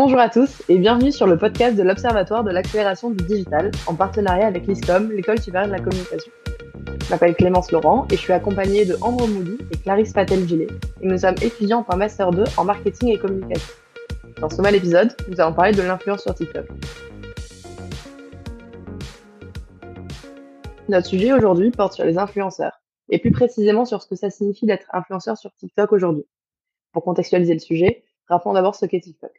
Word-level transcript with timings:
Bonjour 0.00 0.20
à 0.20 0.28
tous 0.28 0.62
et 0.68 0.78
bienvenue 0.78 1.10
sur 1.10 1.26
le 1.26 1.36
podcast 1.36 1.76
de 1.76 1.82
l'Observatoire 1.82 2.44
de 2.44 2.52
l'accélération 2.52 3.10
du 3.10 3.24
digital 3.24 3.72
en 3.88 3.96
partenariat 3.96 4.46
avec 4.46 4.68
l'ISCOM, 4.68 5.10
l'École 5.10 5.40
supérieure 5.40 5.66
de 5.66 5.72
la 5.72 5.80
communication. 5.80 6.30
Je 7.02 7.10
m'appelle 7.10 7.34
Clémence 7.34 7.72
Laurent 7.72 8.06
et 8.08 8.14
je 8.14 8.20
suis 8.20 8.32
accompagnée 8.32 8.84
de 8.84 8.96
Andrew 9.00 9.26
Mouli 9.26 9.58
et 9.72 9.76
Clarisse 9.76 10.12
Patel-Gillet 10.12 10.68
et 11.00 11.04
nous 11.04 11.18
sommes 11.18 11.34
étudiants 11.42 11.84
en 11.88 11.96
Master 11.96 12.30
2 12.30 12.44
en 12.56 12.64
marketing 12.64 13.08
et 13.08 13.18
communication. 13.18 13.74
Dans 14.40 14.48
ce 14.48 14.58
nouvel 14.58 14.76
épisode, 14.76 15.16
nous 15.28 15.40
allons 15.40 15.52
parler 15.52 15.72
de 15.72 15.82
l'influence 15.82 16.22
sur 16.22 16.32
TikTok. 16.32 16.68
Notre 20.88 21.08
sujet 21.08 21.32
aujourd'hui 21.32 21.72
porte 21.72 21.94
sur 21.94 22.04
les 22.04 22.18
influenceurs 22.18 22.80
et 23.08 23.18
plus 23.18 23.32
précisément 23.32 23.84
sur 23.84 24.00
ce 24.00 24.06
que 24.06 24.14
ça 24.14 24.30
signifie 24.30 24.66
d'être 24.66 24.86
influenceur 24.92 25.36
sur 25.36 25.52
TikTok 25.56 25.92
aujourd'hui. 25.92 26.24
Pour 26.92 27.02
contextualiser 27.02 27.54
le 27.54 27.58
sujet, 27.58 28.04
rappelons 28.28 28.52
d'abord 28.52 28.76
ce 28.76 28.86
qu'est 28.86 29.00
TikTok. 29.00 29.32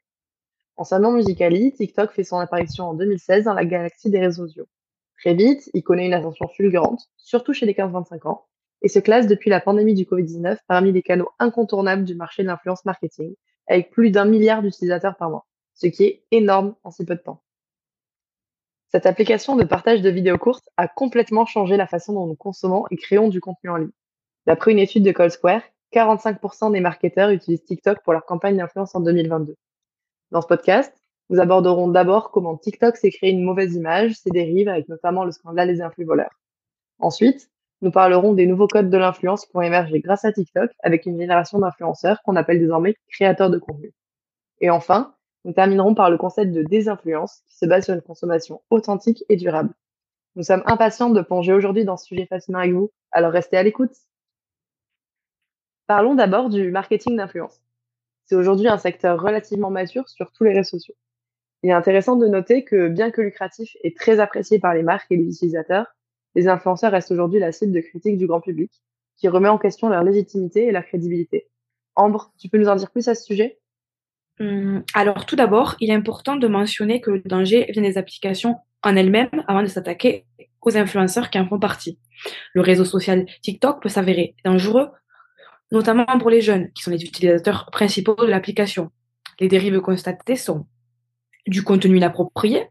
Nom 0.99 1.11
Musicali, 1.11 1.73
TikTok 1.73 2.11
fait 2.11 2.23
son 2.23 2.37
apparition 2.37 2.85
en 2.85 2.93
2016 2.93 3.45
dans 3.45 3.53
la 3.53 3.65
galaxie 3.65 4.09
des 4.09 4.19
réseaux 4.19 4.47
sociaux. 4.47 4.67
Très 5.19 5.33
vite, 5.33 5.69
il 5.73 5.83
connaît 5.83 6.05
une 6.05 6.13
ascension 6.13 6.47
fulgurante, 6.47 7.09
surtout 7.17 7.53
chez 7.53 7.65
les 7.65 7.73
15-25 7.73 8.27
ans, 8.27 8.45
et 8.81 8.87
se 8.87 8.99
classe 8.99 9.27
depuis 9.27 9.49
la 9.49 9.59
pandémie 9.59 9.93
du 9.93 10.05
Covid-19 10.05 10.57
parmi 10.67 10.93
les 10.93 11.01
canaux 11.01 11.29
incontournables 11.37 12.05
du 12.05 12.15
marché 12.15 12.43
de 12.43 12.47
l'influence 12.47 12.85
marketing, 12.85 13.35
avec 13.67 13.91
plus 13.91 14.09
d'un 14.09 14.23
milliard 14.23 14.61
d'utilisateurs 14.61 15.17
par 15.17 15.29
mois, 15.29 15.45
ce 15.73 15.87
qui 15.87 16.03
est 16.05 16.23
énorme 16.31 16.75
en 16.83 16.91
si 16.91 17.03
peu 17.03 17.15
de 17.15 17.21
temps. 17.21 17.43
Cette 18.87 19.05
application 19.05 19.55
de 19.57 19.65
partage 19.65 20.01
de 20.01 20.09
vidéos 20.09 20.37
courtes 20.37 20.69
a 20.77 20.87
complètement 20.87 21.45
changé 21.45 21.75
la 21.75 21.85
façon 21.85 22.13
dont 22.13 22.25
nous 22.25 22.35
consommons 22.35 22.85
et 22.89 22.95
créons 22.95 23.27
du 23.27 23.41
contenu 23.41 23.69
en 23.69 23.75
ligne. 23.75 23.91
D'après 24.47 24.71
une 24.71 24.79
étude 24.79 25.03
de 25.03 25.11
Cold 25.11 25.31
Square, 25.31 25.61
45% 25.93 26.71
des 26.71 26.79
marketeurs 26.79 27.29
utilisent 27.29 27.65
TikTok 27.65 28.01
pour 28.03 28.13
leur 28.13 28.25
campagne 28.25 28.57
d'influence 28.57 28.95
en 28.95 29.01
2022. 29.01 29.55
Dans 30.31 30.41
ce 30.41 30.47
podcast, 30.47 30.93
nous 31.31 31.39
aborderons 31.39 31.87
d'abord 31.87 32.29
comment 32.29 32.55
TikTok 32.55 32.97
s'est 32.97 33.09
créé 33.09 33.31
une 33.31 33.43
mauvaise 33.43 33.75
image, 33.75 34.13
ses 34.13 34.29
dérives, 34.29 34.67
avec 34.67 34.87
notamment 34.87 35.25
le 35.25 35.31
scandale 35.31 35.67
des 35.67 35.81
influx 35.81 36.05
voleurs. 36.05 36.39
Ensuite, 36.99 37.49
nous 37.81 37.91
parlerons 37.91 38.33
des 38.33 38.45
nouveaux 38.45 38.67
codes 38.67 38.89
de 38.89 38.97
l'influence 38.97 39.45
qui 39.45 39.53
vont 39.53 39.61
émerger 39.61 40.01
grâce 40.01 40.25
à 40.25 40.31
TikTok 40.31 40.71
avec 40.83 41.05
une 41.05 41.19
génération 41.19 41.59
d'influenceurs 41.59 42.21
qu'on 42.23 42.35
appelle 42.35 42.59
désormais 42.59 42.95
créateurs 43.07 43.49
de 43.49 43.57
contenu. 43.57 43.91
Et 44.61 44.69
enfin, 44.69 45.15
nous 45.45 45.53
terminerons 45.53 45.95
par 45.95 46.11
le 46.11 46.17
concept 46.17 46.51
de 46.51 46.61
désinfluence 46.61 47.41
qui 47.47 47.57
se 47.57 47.65
base 47.65 47.85
sur 47.85 47.95
une 47.95 48.01
consommation 48.01 48.61
authentique 48.69 49.23
et 49.29 49.35
durable. 49.35 49.73
Nous 50.35 50.43
sommes 50.43 50.63
impatients 50.67 51.09
de 51.09 51.21
plonger 51.21 51.53
aujourd'hui 51.53 51.85
dans 51.85 51.97
ce 51.97 52.05
sujet 52.05 52.27
fascinant 52.27 52.59
avec 52.59 52.73
vous, 52.73 52.91
alors 53.11 53.31
restez 53.31 53.57
à 53.57 53.63
l'écoute. 53.63 53.95
Parlons 55.87 56.13
d'abord 56.13 56.49
du 56.49 56.69
marketing 56.69 57.15
d'influence 57.17 57.61
c'est 58.29 58.35
aujourd'hui 58.35 58.67
un 58.67 58.77
secteur 58.77 59.19
relativement 59.19 59.71
mature 59.71 60.07
sur 60.07 60.31
tous 60.31 60.43
les 60.43 60.53
réseaux 60.53 60.77
sociaux. 60.77 60.93
Il 61.63 61.71
est 61.71 61.73
intéressant 61.73 62.15
de 62.15 62.27
noter 62.27 62.63
que 62.63 62.87
bien 62.87 63.09
que 63.09 63.21
lucratif 63.21 63.75
et 63.83 63.91
très 63.93 64.19
apprécié 64.19 64.59
par 64.59 64.75
les 64.75 64.83
marques 64.83 65.11
et 65.11 65.17
les 65.17 65.27
utilisateurs, 65.27 65.87
les 66.35 66.47
influenceurs 66.47 66.91
restent 66.91 67.11
aujourd'hui 67.11 67.39
la 67.39 67.51
cible 67.51 67.73
de 67.73 67.79
critiques 67.79 68.17
du 68.17 68.27
grand 68.27 68.39
public, 68.39 68.71
qui 69.17 69.27
remet 69.27 69.49
en 69.49 69.57
question 69.57 69.89
leur 69.89 70.03
légitimité 70.03 70.67
et 70.67 70.71
leur 70.71 70.85
crédibilité. 70.85 71.47
Ambre, 71.95 72.31
tu 72.39 72.49
peux 72.49 72.59
nous 72.59 72.69
en 72.69 72.75
dire 72.75 72.91
plus 72.91 73.07
à 73.07 73.15
ce 73.15 73.23
sujet? 73.23 73.59
Hum, 74.39 74.83
Alors 74.93 75.25
tout 75.25 75.35
d'abord, 75.35 75.75
il 75.79 75.89
est 75.89 75.95
important 75.95 76.35
de 76.35 76.47
mentionner 76.47 77.01
que 77.01 77.09
le 77.09 77.21
danger 77.25 77.65
vient 77.71 77.81
des 77.81 77.97
applications 77.97 78.57
en 78.83 78.95
elles-mêmes 78.95 79.43
avant 79.47 79.63
de 79.63 79.67
s'attaquer 79.67 80.27
aux 80.61 80.77
influenceurs 80.77 81.31
qui 81.31 81.39
en 81.39 81.47
font 81.47 81.59
partie. 81.59 81.97
Le 82.53 82.61
réseau 82.61 82.85
social 82.85 83.25
TikTok 83.41 83.81
peut 83.81 83.89
s'avérer 83.89 84.35
dangereux 84.45 84.89
notamment 85.71 86.05
pour 86.19 86.29
les 86.29 86.41
jeunes, 86.41 86.71
qui 86.73 86.83
sont 86.83 86.91
les 86.91 87.03
utilisateurs 87.03 87.69
principaux 87.71 88.15
de 88.15 88.27
l'application. 88.27 88.91
Les 89.39 89.47
dérives 89.47 89.79
constatées 89.81 90.35
sont 90.35 90.65
du 91.47 91.63
contenu 91.63 91.97
inapproprié, 91.97 92.67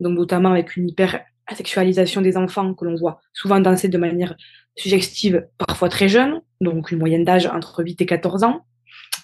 donc 0.00 0.16
notamment 0.16 0.50
avec 0.50 0.76
une 0.76 0.88
hyper-sexualisation 0.88 2.20
des 2.20 2.36
enfants 2.36 2.74
que 2.74 2.84
l'on 2.84 2.96
voit 2.96 3.20
souvent 3.32 3.60
danser 3.60 3.88
de 3.88 3.98
manière 3.98 4.36
suggestive, 4.76 5.46
parfois 5.58 5.88
très 5.88 6.08
jeune, 6.08 6.40
donc 6.60 6.90
une 6.90 6.98
moyenne 6.98 7.24
d'âge 7.24 7.46
entre 7.46 7.82
8 7.82 8.02
et 8.02 8.06
14 8.06 8.44
ans. 8.44 8.66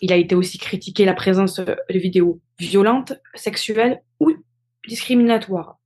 Il 0.01 0.13
a 0.13 0.17
été 0.17 0.35
aussi 0.35 0.59
critiqué 0.59 1.05
la 1.05 1.15
présence 1.15 1.57
de 1.57 1.77
vidéos 1.91 2.41
violentes, 2.59 3.13
sexuelles 3.35 4.01
ou 4.19 4.33
discriminatoires. 4.89 5.79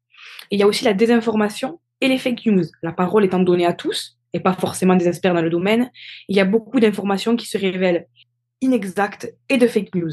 il 0.51 0.59
y 0.59 0.63
a 0.63 0.67
aussi 0.67 0.85
la 0.85 0.95
désinformation 0.95 1.81
et 2.01 2.09
les 2.09 2.19
fake 2.19 2.47
news, 2.47 2.65
la 2.83 2.93
parole 2.93 3.25
étant 3.25 3.41
donnée 3.41 3.67
à 3.67 3.73
tous, 3.73 4.16
et 4.37 4.41
pas 4.41 4.53
forcément 4.53 4.97
des 4.97 5.09
experts 5.09 5.33
dans 5.33 5.41
le 5.41 5.49
domaine, 5.49 5.91
il 6.29 6.37
y 6.37 6.41
a 6.41 6.45
beaucoup 6.45 6.79
d'informations 6.79 7.37
qui 7.37 7.47
se 7.47 7.57
révèlent 7.57 8.07
inexactes 8.61 9.35
et 9.49 9.57
de 9.57 9.67
fake 9.67 9.95
news. 9.95 10.13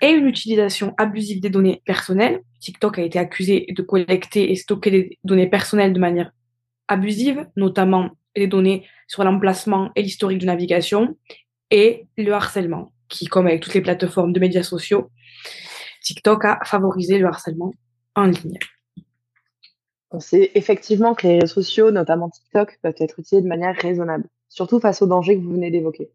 Et 0.00 0.10
une 0.10 0.28
utilisation 0.28 0.94
abusive 0.98 1.40
des 1.40 1.50
données 1.50 1.82
personnelles. 1.84 2.40
TikTok 2.60 3.00
a 3.00 3.02
été 3.02 3.18
accusé 3.18 3.66
de 3.70 3.82
collecter 3.82 4.52
et 4.52 4.54
stocker 4.54 4.90
des 4.92 5.18
données 5.24 5.50
personnelles 5.50 5.92
de 5.92 5.98
manière 5.98 6.30
abusive, 6.86 7.44
notamment 7.56 8.10
les 8.36 8.46
données 8.46 8.86
sur 9.08 9.24
l'emplacement 9.24 9.90
et 9.96 10.02
l'historique 10.02 10.38
de 10.38 10.46
navigation, 10.46 11.16
et 11.72 12.06
le 12.16 12.32
harcèlement, 12.32 12.92
qui, 13.08 13.26
comme 13.26 13.48
avec 13.48 13.62
toutes 13.62 13.74
les 13.74 13.80
plateformes 13.80 14.32
de 14.32 14.38
médias 14.38 14.62
sociaux, 14.62 15.10
TikTok 16.02 16.44
a 16.44 16.60
favorisé 16.64 17.18
le 17.18 17.26
harcèlement 17.26 17.72
en 18.14 18.26
ligne. 18.26 18.58
On 20.10 20.20
sait 20.20 20.50
effectivement 20.54 21.14
que 21.14 21.26
les 21.26 21.40
réseaux 21.40 21.62
sociaux, 21.62 21.90
notamment 21.90 22.30
TikTok, 22.30 22.78
peuvent 22.82 22.94
être 22.98 23.18
utilisés 23.18 23.42
de 23.42 23.48
manière 23.48 23.76
raisonnable, 23.76 24.28
surtout 24.48 24.80
face 24.80 25.02
aux 25.02 25.06
dangers 25.06 25.36
que 25.36 25.42
vous 25.42 25.52
venez 25.52 25.70
d'évoquer. 25.70 26.10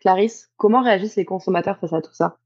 Clarisse, 0.00 0.50
comment 0.56 0.82
réagissent 0.82 1.16
les 1.16 1.24
consommateurs 1.24 1.78
face 1.78 1.92
à 1.92 2.00
tout 2.00 2.14
ça? 2.14 2.38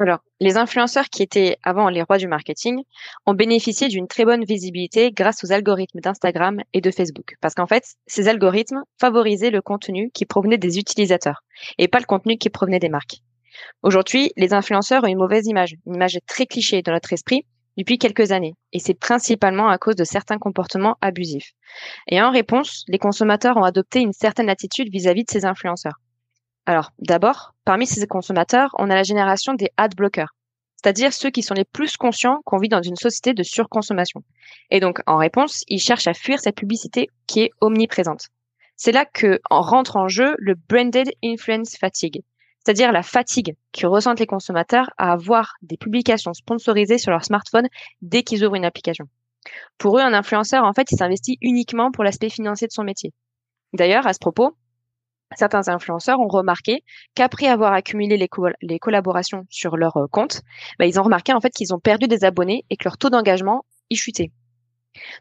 Alors, 0.00 0.24
les 0.40 0.56
influenceurs 0.56 1.04
qui 1.04 1.22
étaient 1.22 1.56
avant 1.62 1.88
les 1.88 2.02
rois 2.02 2.18
du 2.18 2.26
marketing 2.26 2.82
ont 3.26 3.34
bénéficié 3.34 3.86
d'une 3.86 4.08
très 4.08 4.24
bonne 4.24 4.44
visibilité 4.44 5.12
grâce 5.12 5.44
aux 5.44 5.52
algorithmes 5.52 6.00
d'Instagram 6.00 6.60
et 6.72 6.80
de 6.80 6.90
Facebook. 6.90 7.36
Parce 7.40 7.54
qu'en 7.54 7.68
fait, 7.68 7.94
ces 8.08 8.26
algorithmes 8.26 8.82
favorisaient 9.00 9.50
le 9.50 9.62
contenu 9.62 10.10
qui 10.12 10.26
provenait 10.26 10.58
des 10.58 10.80
utilisateurs 10.80 11.44
et 11.78 11.86
pas 11.86 12.00
le 12.00 12.06
contenu 12.06 12.38
qui 12.38 12.50
provenait 12.50 12.80
des 12.80 12.88
marques. 12.88 13.22
Aujourd'hui, 13.84 14.32
les 14.36 14.52
influenceurs 14.52 15.04
ont 15.04 15.08
une 15.08 15.18
mauvaise 15.18 15.46
image, 15.46 15.76
une 15.86 15.94
image 15.94 16.18
très 16.26 16.46
cliché 16.46 16.82
dans 16.82 16.92
notre 16.92 17.12
esprit 17.12 17.46
depuis 17.76 17.98
quelques 17.98 18.32
années, 18.32 18.54
et 18.72 18.78
c'est 18.78 18.94
principalement 18.94 19.68
à 19.68 19.78
cause 19.78 19.96
de 19.96 20.04
certains 20.04 20.38
comportements 20.38 20.96
abusifs. 21.00 21.52
Et 22.08 22.20
en 22.20 22.30
réponse, 22.30 22.84
les 22.88 22.98
consommateurs 22.98 23.56
ont 23.56 23.64
adopté 23.64 24.00
une 24.00 24.12
certaine 24.12 24.48
attitude 24.48 24.92
vis-à-vis 24.92 25.24
de 25.24 25.30
ces 25.30 25.44
influenceurs. 25.44 26.00
Alors, 26.66 26.92
d'abord, 26.98 27.54
parmi 27.64 27.86
ces 27.86 28.06
consommateurs, 28.06 28.70
on 28.78 28.90
a 28.90 28.94
la 28.94 29.02
génération 29.02 29.54
des 29.54 29.70
ad 29.76 29.94
blockers, 29.94 30.34
c'est-à-dire 30.76 31.12
ceux 31.12 31.30
qui 31.30 31.42
sont 31.42 31.54
les 31.54 31.64
plus 31.64 31.96
conscients 31.96 32.40
qu'on 32.44 32.58
vit 32.58 32.68
dans 32.68 32.82
une 32.82 32.96
société 32.96 33.34
de 33.34 33.42
surconsommation. 33.42 34.22
Et 34.70 34.80
donc, 34.80 35.00
en 35.06 35.16
réponse, 35.16 35.64
ils 35.68 35.80
cherchent 35.80 36.06
à 36.06 36.14
fuir 36.14 36.40
cette 36.40 36.56
publicité 36.56 37.08
qui 37.26 37.40
est 37.40 37.50
omniprésente. 37.60 38.28
C'est 38.76 38.92
là 38.92 39.04
que 39.04 39.40
rentre 39.50 39.96
en 39.96 40.08
jeu 40.08 40.34
le 40.38 40.54
branded 40.54 41.10
influence 41.24 41.76
fatigue, 41.76 42.22
c'est-à-dire 42.64 42.92
la 42.92 43.02
fatigue 43.02 43.56
que 43.72 43.86
ressentent 43.86 44.20
les 44.20 44.26
consommateurs 44.26 44.90
à 44.96 45.12
avoir 45.12 45.54
des 45.62 45.76
publications 45.76 46.32
sponsorisées 46.32 46.98
sur 46.98 47.10
leur 47.10 47.24
smartphone 47.24 47.68
dès 48.00 48.22
qu'ils 48.22 48.44
ouvrent 48.44 48.56
une 48.56 48.64
application. 48.64 49.06
Pour 49.76 49.98
eux, 49.98 50.00
un 50.00 50.14
influenceur, 50.14 50.64
en 50.64 50.72
fait, 50.72 50.90
il 50.90 50.96
s'investit 50.96 51.36
uniquement 51.42 51.90
pour 51.90 52.04
l'aspect 52.04 52.30
financier 52.30 52.66
de 52.66 52.72
son 52.72 52.84
métier. 52.84 53.12
D'ailleurs, 53.74 54.06
à 54.06 54.14
ce 54.14 54.18
propos, 54.18 54.56
certains 55.36 55.68
influenceurs 55.68 56.20
ont 56.20 56.28
remarqué 56.28 56.82
qu'après 57.14 57.48
avoir 57.48 57.72
accumulé 57.72 58.16
les, 58.16 58.78
collaborations 58.78 59.44
sur 59.50 59.76
leur 59.76 59.96
euh, 59.96 60.06
compte, 60.10 60.42
bah, 60.78 60.86
ils 60.86 60.98
ont 60.98 61.02
remarqué 61.02 61.32
en 61.32 61.40
fait 61.40 61.50
qu'ils 61.50 61.74
ont 61.74 61.80
perdu 61.80 62.06
des 62.06 62.24
abonnés 62.24 62.64
et 62.70 62.76
que 62.76 62.84
leur 62.84 62.96
taux 62.96 63.10
d'engagement 63.10 63.64
y 63.90 63.96
chutait. 63.96 64.30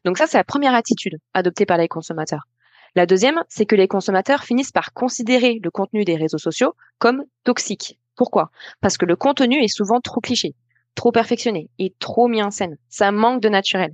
Donc 0.06 0.18
ça, 0.18 0.28
c'est 0.28 0.38
la 0.38 0.44
première 0.44 0.76
attitude 0.76 1.18
adoptée 1.34 1.66
par 1.66 1.78
les 1.78 1.88
consommateurs. 1.88 2.48
La 2.96 3.08
deuxième, 3.08 3.44
c'est 3.50 3.66
que 3.66 3.76
les 3.76 3.88
consommateurs 3.88 4.44
finissent 4.44 4.72
par 4.72 4.94
considérer 4.94 5.60
le 5.64 5.72
contenu 5.72 6.06
des 6.06 6.16
réseaux 6.16 6.38
sociaux 6.38 6.76
comme 7.00 7.24
toxique. 7.44 8.00
Pourquoi? 8.16 8.52
Parce 8.82 8.98
que 8.98 9.06
le 9.06 9.16
contenu 9.16 9.64
est 9.64 9.68
souvent 9.68 10.00
trop 10.00 10.22
cliché, 10.22 10.54
trop 10.94 11.12
perfectionné 11.12 11.70
et 11.80 11.96
trop 11.98 12.28
mis 12.28 12.44
en 12.44 12.52
scène. 12.52 12.78
Ça 12.90 13.12
manque 13.12 13.42
de 13.42 13.50
naturel. 13.50 13.94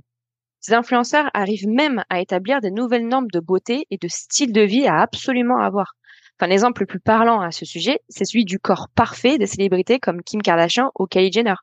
Ces 0.60 0.74
influenceurs 0.74 1.30
arrivent 1.32 1.68
même 1.68 2.04
à 2.10 2.20
établir 2.20 2.60
des 2.60 2.70
nouvelles 2.70 3.08
normes 3.08 3.30
de 3.32 3.40
beauté 3.40 3.86
et 3.90 3.96
de 3.96 4.08
style 4.08 4.52
de 4.52 4.60
vie 4.60 4.86
à 4.86 5.00
absolument 5.00 5.58
avoir. 5.58 5.94
Enfin, 6.38 6.48
l'exemple 6.48 6.82
le 6.82 6.86
plus 6.86 7.00
parlant 7.00 7.40
à 7.40 7.50
ce 7.50 7.64
sujet, 7.64 8.00
c'est 8.10 8.26
celui 8.26 8.44
du 8.44 8.58
corps 8.58 8.88
parfait 8.94 9.38
des 9.38 9.46
célébrités 9.46 9.98
comme 9.98 10.22
Kim 10.22 10.42
Kardashian 10.42 10.90
ou 10.98 11.06
Kylie 11.06 11.32
Jenner. 11.32 11.54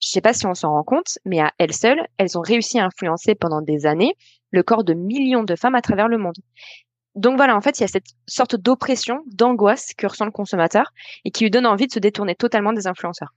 Je 0.00 0.08
sais 0.08 0.20
pas 0.20 0.32
si 0.32 0.46
on 0.46 0.54
s'en 0.54 0.70
rend 0.70 0.84
compte, 0.84 1.18
mais 1.26 1.40
à 1.40 1.52
elles 1.58 1.74
seules, 1.74 2.06
elles 2.16 2.38
ont 2.38 2.42
réussi 2.42 2.78
à 2.78 2.86
influencer 2.86 3.34
pendant 3.34 3.60
des 3.60 3.84
années 3.84 4.14
le 4.50 4.62
corps 4.62 4.84
de 4.84 4.94
millions 4.94 5.44
de 5.44 5.56
femmes 5.56 5.74
à 5.74 5.82
travers 5.82 6.08
le 6.08 6.18
monde. 6.18 6.36
Donc 7.14 7.36
voilà, 7.36 7.56
en 7.56 7.60
fait, 7.60 7.78
il 7.78 7.82
y 7.82 7.84
a 7.84 7.88
cette 7.88 8.06
sorte 8.26 8.56
d'oppression, 8.56 9.24
d'angoisse 9.26 9.92
que 9.96 10.06
ressent 10.06 10.24
le 10.24 10.30
consommateur 10.30 10.92
et 11.24 11.30
qui 11.30 11.44
lui 11.44 11.50
donne 11.50 11.66
envie 11.66 11.86
de 11.86 11.92
se 11.92 11.98
détourner 11.98 12.34
totalement 12.34 12.72
des 12.72 12.86
influenceurs. 12.86 13.34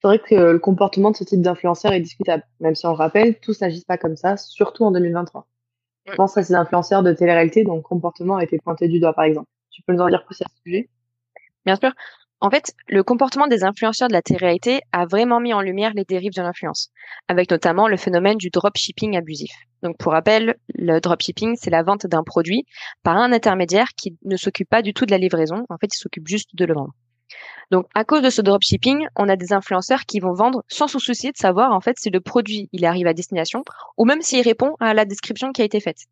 C'est 0.00 0.08
vrai 0.08 0.18
que 0.18 0.34
le 0.34 0.58
comportement 0.58 1.10
de 1.10 1.16
ce 1.16 1.24
type 1.24 1.42
d'influenceur 1.42 1.92
est 1.92 2.00
discutable, 2.00 2.42
même 2.58 2.74
si 2.74 2.86
on 2.86 2.90
le 2.90 2.96
rappelle, 2.96 3.38
tous 3.38 3.60
n'agissent 3.60 3.84
pas 3.84 3.98
comme 3.98 4.16
ça, 4.16 4.36
surtout 4.36 4.84
en 4.84 4.90
2023. 4.90 5.46
Je 6.06 6.14
pense 6.14 6.36
à 6.36 6.42
ces 6.42 6.54
influenceurs 6.54 7.02
de 7.02 7.12
télé-réalité 7.12 7.64
dont 7.64 7.76
le 7.76 7.82
comportement 7.82 8.36
a 8.36 8.44
été 8.44 8.58
pointé 8.58 8.88
du 8.88 8.98
doigt, 8.98 9.12
par 9.12 9.24
exemple. 9.24 9.48
Tu 9.70 9.82
peux 9.82 9.92
nous 9.92 10.00
en 10.00 10.08
dire 10.08 10.24
plus 10.24 10.40
à 10.42 10.46
ce 10.48 10.62
sujet? 10.64 10.88
Bien 11.66 11.76
sûr. 11.76 11.92
En 12.42 12.50
fait, 12.50 12.72
le 12.88 13.02
comportement 13.02 13.48
des 13.48 13.64
influenceurs 13.64 14.08
de 14.08 14.14
la 14.14 14.22
télé-réalité 14.22 14.80
a 14.92 15.04
vraiment 15.04 15.40
mis 15.40 15.52
en 15.52 15.60
lumière 15.60 15.92
les 15.94 16.04
dérives 16.04 16.32
de 16.32 16.40
l'influence, 16.40 16.90
avec 17.28 17.50
notamment 17.50 17.86
le 17.86 17.98
phénomène 17.98 18.38
du 18.38 18.48
dropshipping 18.48 19.14
abusif. 19.14 19.52
Donc, 19.82 19.98
pour 19.98 20.12
rappel, 20.12 20.56
le 20.74 21.00
dropshipping, 21.00 21.56
c'est 21.60 21.68
la 21.68 21.82
vente 21.82 22.06
d'un 22.06 22.24
produit 22.24 22.64
par 23.02 23.18
un 23.18 23.32
intermédiaire 23.32 23.88
qui 23.94 24.16
ne 24.24 24.38
s'occupe 24.38 24.70
pas 24.70 24.80
du 24.80 24.94
tout 24.94 25.04
de 25.04 25.10
la 25.10 25.18
livraison. 25.18 25.66
En 25.68 25.76
fait, 25.76 25.94
il 25.94 25.98
s'occupe 25.98 26.28
juste 26.28 26.50
de 26.54 26.64
le 26.64 26.72
vendre. 26.72 26.94
Donc, 27.70 27.86
à 27.94 28.04
cause 28.04 28.22
de 28.22 28.30
ce 28.30 28.40
dropshipping, 28.40 29.06
on 29.16 29.28
a 29.28 29.36
des 29.36 29.52
influenceurs 29.52 30.06
qui 30.06 30.18
vont 30.18 30.32
vendre 30.32 30.64
sans 30.66 30.88
se 30.88 30.98
soucier 30.98 31.32
de 31.32 31.36
savoir, 31.36 31.72
en 31.72 31.80
fait, 31.80 31.98
si 31.98 32.08
le 32.08 32.20
produit, 32.20 32.70
il 32.72 32.86
arrive 32.86 33.06
à 33.06 33.12
destination 33.12 33.62
ou 33.98 34.06
même 34.06 34.22
s'il 34.22 34.42
répond 34.42 34.76
à 34.80 34.94
la 34.94 35.04
description 35.04 35.52
qui 35.52 35.60
a 35.60 35.66
été 35.66 35.78
faite. 35.78 36.06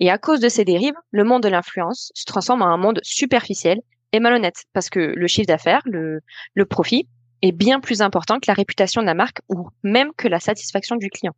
Et 0.00 0.10
à 0.10 0.18
cause 0.18 0.40
de 0.40 0.48
ces 0.48 0.64
dérives, 0.64 0.96
le 1.12 1.22
monde 1.22 1.44
de 1.44 1.48
l'influence 1.48 2.10
se 2.14 2.24
transforme 2.24 2.62
en 2.62 2.66
un 2.66 2.76
monde 2.76 2.98
superficiel 3.04 3.80
et 4.12 4.20
malhonnête 4.20 4.64
parce 4.72 4.90
que 4.90 5.00
le 5.00 5.26
chiffre 5.26 5.46
d'affaires, 5.46 5.82
le, 5.84 6.20
le 6.54 6.64
profit 6.66 7.08
est 7.42 7.52
bien 7.52 7.80
plus 7.80 8.02
important 8.02 8.38
que 8.38 8.46
la 8.48 8.54
réputation 8.54 9.00
de 9.00 9.06
la 9.06 9.14
marque 9.14 9.40
ou 9.48 9.68
même 9.82 10.10
que 10.16 10.28
la 10.28 10.40
satisfaction 10.40 10.96
du 10.96 11.08
client. 11.08 11.34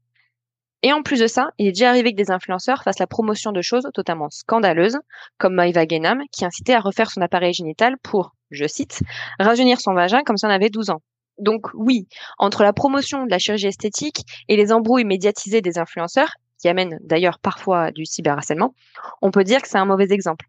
Et 0.82 0.92
en 0.92 1.02
plus 1.02 1.20
de 1.20 1.26
ça, 1.26 1.50
il 1.58 1.66
est 1.66 1.72
déjà 1.72 1.90
arrivé 1.90 2.12
que 2.12 2.16
des 2.16 2.30
influenceurs 2.30 2.82
fassent 2.82 2.98
la 2.98 3.06
promotion 3.06 3.52
de 3.52 3.60
choses 3.60 3.86
totalement 3.92 4.30
scandaleuses, 4.30 4.98
comme 5.36 5.54
Maïva 5.54 5.86
Genam, 5.86 6.22
qui 6.32 6.46
incitait 6.46 6.72
à 6.72 6.80
refaire 6.80 7.10
son 7.10 7.20
appareil 7.20 7.52
génital 7.52 7.96
pour, 8.02 8.34
je 8.50 8.66
cite, 8.66 9.02
rajeunir 9.38 9.78
son 9.78 9.92
vagin 9.92 10.22
comme 10.24 10.38
si 10.38 10.46
on 10.46 10.50
avait 10.50 10.70
12 10.70 10.88
ans. 10.88 11.02
Donc 11.38 11.66
oui, 11.74 12.08
entre 12.38 12.62
la 12.62 12.72
promotion 12.72 13.26
de 13.26 13.30
la 13.30 13.38
chirurgie 13.38 13.66
esthétique 13.66 14.24
et 14.48 14.56
les 14.56 14.72
embrouilles 14.72 15.04
médiatisées 15.04 15.60
des 15.60 15.78
influenceurs, 15.78 16.32
qui 16.58 16.68
amènent 16.68 16.98
d'ailleurs 17.02 17.38
parfois 17.38 17.90
du 17.90 18.06
cyberharcèlement, 18.06 18.74
on 19.22 19.30
peut 19.30 19.44
dire 19.44 19.62
que 19.62 19.68
c'est 19.68 19.78
un 19.78 19.86
mauvais 19.86 20.10
exemple. 20.10 20.46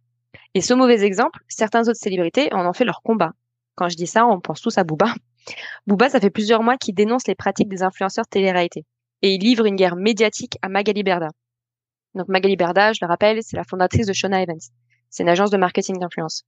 Et 0.54 0.62
ce 0.62 0.74
mauvais 0.74 1.04
exemple, 1.04 1.40
certains 1.48 1.88
autres 1.88 2.00
célébrités 2.00 2.54
en 2.54 2.68
ont 2.68 2.74
fait 2.74 2.84
leur 2.84 3.02
combat. 3.02 3.32
Quand 3.76 3.88
je 3.88 3.96
dis 3.96 4.08
ça, 4.08 4.26
on 4.26 4.42
pense 4.42 4.62
tous 4.62 4.78
à 4.78 4.84
Booba. 4.84 5.14
Booba, 5.88 6.10
ça 6.10 6.20
fait 6.20 6.30
plusieurs 6.30 6.62
mois 6.62 6.78
qu'il 6.78 6.94
dénonce 6.94 7.28
les 7.28 7.36
pratiques 7.36 7.70
des 7.70 7.84
influenceurs 7.84 8.28
télé-réalité. 8.28 8.86
Et 9.22 9.34
il 9.34 9.40
livre 9.40 9.66
une 9.66 9.76
guerre 9.76 9.96
médiatique 9.96 10.58
à 10.62 10.68
Magali 10.68 11.04
Berda. 11.04 11.30
Donc 12.16 12.28
Magali 12.28 12.58
Berda, 12.58 12.92
je 12.92 13.00
le 13.02 13.08
rappelle, 13.08 13.40
c'est 13.42 13.56
la 13.56 13.64
fondatrice 13.64 14.08
de 14.08 14.14
Shona 14.14 14.42
Evans. 14.42 14.60
C'est 15.10 15.24
une 15.24 15.30
agence 15.30 15.52
de 15.52 15.58
marketing 15.58 16.00
d'influence. 16.00 16.44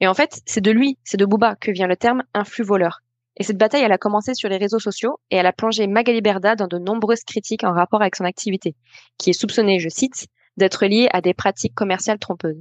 Et 0.00 0.06
en 0.06 0.14
fait, 0.14 0.40
c'est 0.46 0.60
de 0.60 0.70
lui, 0.70 0.98
c'est 1.04 1.16
de 1.16 1.24
Booba 1.24 1.56
que 1.56 1.72
vient 1.72 1.86
le 1.86 1.96
terme 1.96 2.22
influx 2.34 2.64
voleur. 2.64 3.00
Et 3.36 3.42
cette 3.42 3.58
bataille, 3.58 3.82
elle 3.82 3.92
a 3.92 3.98
commencé 3.98 4.34
sur 4.34 4.48
les 4.48 4.58
réseaux 4.58 4.78
sociaux 4.78 5.18
et 5.30 5.36
elle 5.36 5.46
a 5.46 5.52
plongé 5.52 5.86
Magali 5.86 6.20
Berda 6.20 6.54
dans 6.54 6.68
de 6.68 6.78
nombreuses 6.78 7.24
critiques 7.24 7.64
en 7.64 7.72
rapport 7.72 8.02
avec 8.02 8.14
son 8.14 8.24
activité, 8.24 8.76
qui 9.18 9.30
est 9.30 9.32
soupçonnée, 9.32 9.78
je 9.78 9.88
cite, 9.88 10.26
d'être 10.56 10.84
liée 10.86 11.08
à 11.12 11.20
des 11.20 11.34
pratiques 11.34 11.74
commerciales 11.74 12.18
trompeuses. 12.18 12.60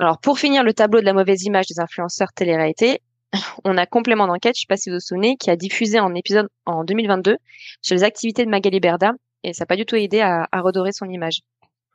Alors, 0.00 0.18
pour 0.20 0.38
finir 0.38 0.62
le 0.62 0.72
tableau 0.72 1.00
de 1.00 1.04
la 1.04 1.12
mauvaise 1.12 1.42
image 1.42 1.66
des 1.66 1.80
influenceurs 1.80 2.32
télé-réalité, 2.32 3.02
on 3.64 3.76
a 3.76 3.84
complément 3.84 4.28
d'enquête, 4.28 4.54
je 4.56 4.60
sais 4.60 4.66
pas 4.68 4.76
si 4.76 4.90
vous 4.90 4.96
vous 4.96 5.00
souvenez, 5.00 5.36
qui 5.36 5.50
a 5.50 5.56
diffusé 5.56 5.98
en 5.98 6.14
épisode 6.14 6.48
en 6.66 6.84
2022 6.84 7.36
sur 7.82 7.96
les 7.96 8.04
activités 8.04 8.44
de 8.44 8.50
Magali 8.50 8.78
Berda 8.78 9.12
et 9.42 9.52
ça 9.52 9.62
n'a 9.62 9.66
pas 9.66 9.76
du 9.76 9.86
tout 9.86 9.96
aidé 9.96 10.20
à, 10.20 10.46
redorer 10.52 10.92
son 10.92 11.06
image. 11.06 11.40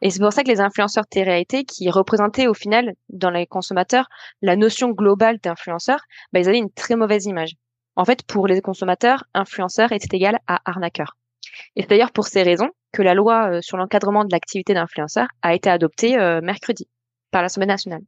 Et 0.01 0.09
c'est 0.09 0.19
pour 0.19 0.33
ça 0.33 0.43
que 0.43 0.49
les 0.49 0.59
influenceurs 0.59 1.07
télé-réalité, 1.07 1.63
qui 1.63 1.89
représentaient 1.89 2.47
au 2.47 2.53
final 2.53 2.93
dans 3.07 3.29
les 3.29 3.47
consommateurs 3.47 4.07
la 4.41 4.57
notion 4.57 4.89
globale 4.89 5.37
d'influenceur, 5.41 6.01
bah, 6.33 6.41
ils 6.41 6.49
avaient 6.49 6.57
une 6.57 6.71
très 6.71 6.97
mauvaise 6.97 7.25
image. 7.25 7.53
En 7.95 8.03
fait, 8.03 8.23
pour 8.23 8.47
les 8.47 8.59
consommateurs, 8.59 9.23
influenceur 9.33 9.93
était 9.93 10.17
égal 10.17 10.39
à 10.47 10.59
arnaqueur. 10.69 11.15
Et 11.75 11.83
c'est 11.83 11.89
d'ailleurs 11.89 12.11
pour 12.11 12.27
ces 12.27 12.43
raisons 12.43 12.69
que 12.91 13.01
la 13.01 13.13
loi 13.13 13.49
euh, 13.49 13.61
sur 13.61 13.77
l'encadrement 13.77 14.25
de 14.25 14.31
l'activité 14.31 14.73
d'influenceur 14.73 15.27
a 15.41 15.53
été 15.53 15.69
adoptée 15.69 16.17
euh, 16.17 16.41
mercredi 16.41 16.87
par 17.33 17.41
l'Assemblée 17.41 17.67
nationale. 17.67 18.03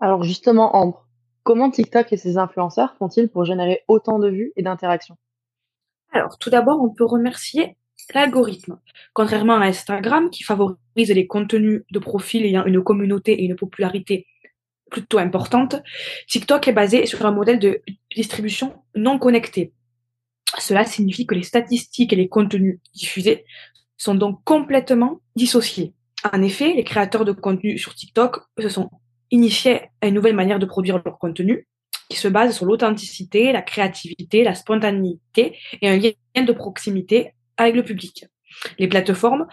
Alors 0.00 0.22
justement, 0.22 0.74
Ambre, 0.76 1.06
comment 1.42 1.70
TikTok 1.70 2.12
et 2.12 2.16
ses 2.16 2.38
influenceurs 2.38 2.94
font-ils 2.96 3.28
pour 3.28 3.44
générer 3.44 3.82
autant 3.88 4.18
de 4.18 4.30
vues 4.30 4.52
et 4.56 4.62
d'interactions? 4.62 5.18
Alors 6.12 6.38
tout 6.38 6.48
d'abord, 6.48 6.80
on 6.80 6.88
peut 6.88 7.04
remercier 7.04 7.76
l'algorithme. 8.14 8.78
Contrairement 9.12 9.56
à 9.56 9.66
Instagram, 9.66 10.30
qui 10.30 10.44
favorise 10.44 10.78
les 10.96 11.26
contenus 11.26 11.82
de 11.90 11.98
profil 11.98 12.46
ayant 12.46 12.64
une 12.64 12.82
communauté 12.82 13.32
et 13.32 13.44
une 13.44 13.56
popularité 13.56 14.26
plutôt 14.90 15.18
importante, 15.18 15.76
TikTok 16.28 16.68
est 16.68 16.72
basé 16.72 17.04
sur 17.04 17.26
un 17.26 17.32
modèle 17.32 17.58
de 17.58 17.82
distribution 18.14 18.82
non 18.94 19.18
connecté. 19.18 19.74
Cela 20.58 20.86
signifie 20.86 21.26
que 21.26 21.34
les 21.34 21.42
statistiques 21.42 22.12
et 22.12 22.16
les 22.16 22.28
contenus 22.28 22.78
diffusés 22.94 23.44
sont 23.98 24.14
donc 24.14 24.42
complètement 24.44 25.20
dissociés. 25.36 25.92
En 26.32 26.42
effet, 26.42 26.74
les 26.74 26.84
créateurs 26.84 27.24
de 27.24 27.32
contenu 27.32 27.78
sur 27.78 27.94
TikTok 27.94 28.40
se 28.58 28.68
sont 28.68 28.90
initiés 29.30 29.82
à 30.00 30.08
une 30.08 30.14
nouvelle 30.14 30.34
manière 30.34 30.58
de 30.58 30.66
produire 30.66 31.00
leur 31.04 31.18
contenu 31.18 31.66
qui 32.08 32.16
se 32.16 32.28
base 32.28 32.56
sur 32.56 32.66
l'authenticité, 32.66 33.52
la 33.52 33.62
créativité, 33.62 34.42
la 34.42 34.54
spontanéité 34.54 35.56
et 35.82 35.88
un 35.88 35.96
lien 35.96 36.42
de 36.42 36.52
proximité 36.52 37.34
avec 37.56 37.74
le 37.74 37.82
public. 37.82 38.26
Les 38.78 38.88
plateformes 38.88 39.46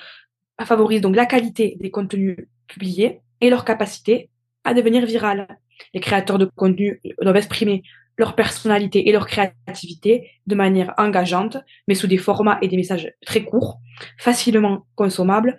favorisent 0.63 1.01
donc 1.01 1.15
la 1.15 1.25
qualité 1.25 1.77
des 1.79 1.91
contenus 1.91 2.37
publiés 2.67 3.21
et 3.41 3.49
leur 3.49 3.65
capacité 3.65 4.29
à 4.63 4.73
devenir 4.73 5.05
virales. 5.05 5.47
Les 5.93 5.99
créateurs 5.99 6.39
de 6.39 6.45
contenu 6.45 7.01
doivent 7.21 7.35
exprimer 7.35 7.83
leur 8.17 8.35
personnalité 8.35 9.09
et 9.09 9.11
leur 9.11 9.27
créativité 9.27 10.31
de 10.47 10.55
manière 10.55 10.93
engageante, 10.97 11.57
mais 11.89 11.95
sous 11.95 12.07
des 12.07 12.17
formats 12.17 12.57
et 12.61 12.69
des 12.69 12.77
messages 12.77 13.11
très 13.25 13.43
courts, 13.43 13.79
facilement 14.17 14.85
consommables 14.95 15.57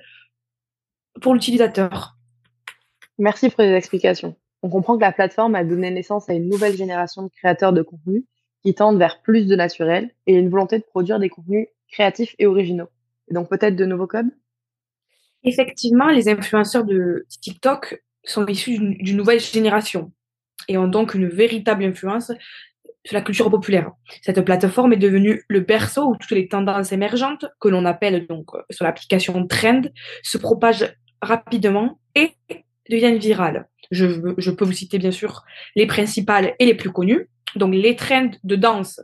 pour 1.21 1.35
l'utilisateur. 1.35 2.17
Merci 3.19 3.51
pour 3.51 3.63
les 3.63 3.73
explications. 3.73 4.37
On 4.63 4.69
comprend 4.69 4.97
que 4.97 5.03
la 5.03 5.13
plateforme 5.13 5.55
a 5.55 5.65
donné 5.65 5.91
naissance 5.91 6.29
à 6.29 6.35
une 6.35 6.49
nouvelle 6.49 6.77
génération 6.77 7.23
de 7.23 7.29
créateurs 7.29 7.73
de 7.73 7.83
contenu 7.83 8.25
qui 8.63 8.75
tendent 8.75 8.99
vers 8.99 9.23
plus 9.23 9.47
de 9.47 9.55
naturel 9.55 10.11
et 10.27 10.35
une 10.35 10.51
volonté 10.51 10.79
de 10.79 10.85
produire 10.85 11.19
des 11.19 11.29
contenus 11.29 11.69
créatifs 11.91 12.35
et 12.39 12.47
originaux. 12.47 12.89
Et 13.29 13.35
donc 13.35 13.49
peut-être 13.49 13.77
de 13.77 13.85
nouveaux 13.85 14.07
codes? 14.07 14.31
Effectivement, 15.45 16.09
les 16.09 16.29
influenceurs 16.29 16.85
de 16.85 17.27
TikTok 17.41 18.03
sont 18.25 18.47
issus 18.47 18.79
d'une 18.79 19.17
nouvelle 19.17 19.41
génération 19.41 20.13
et 20.69 20.77
ont 20.77 20.89
donc 20.89 21.15
une 21.15 21.29
véritable 21.29 21.85
influence 21.85 22.33
sur 23.05 23.15
la 23.15 23.23
culture 23.23 23.49
populaire. 23.49 23.93
Cette 24.23 24.41
plateforme 24.41 24.93
est 24.93 24.97
devenue 24.97 25.45
le 25.49 25.61
berceau 25.61 26.11
où 26.11 26.17
toutes 26.17 26.33
les 26.33 26.49
tendances 26.49 26.91
émergentes, 26.91 27.47
que 27.61 27.69
l'on 27.69 27.85
appelle 27.85 28.27
donc 28.27 28.49
sur 28.71 28.85
l'application 28.85 29.47
Trend, 29.47 29.83
se 30.25 30.39
propagent 30.39 30.93
rapidement 31.23 31.99
et 32.15 32.33
deviennent 32.91 33.19
virales. 33.19 33.69
Je, 33.91 34.51
peux 34.51 34.65
vous 34.65 34.73
citer 34.73 34.99
bien 34.99 35.11
sûr 35.11 35.45
les 35.75 35.87
principales 35.87 36.55
et 36.59 36.67
les 36.67 36.75
plus 36.75 36.91
connues. 36.91 37.29
Donc 37.55 37.75
les 37.75 37.97
trends 37.97 38.31
de 38.45 38.57
danse, 38.57 39.01